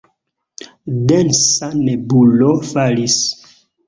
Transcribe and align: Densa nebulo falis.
Densa 1.11 1.69
nebulo 1.81 2.49
falis. 2.71 3.19